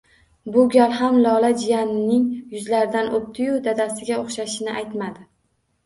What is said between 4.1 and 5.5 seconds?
o`xshashini aytmadi